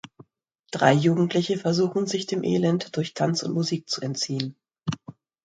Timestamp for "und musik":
3.43-3.87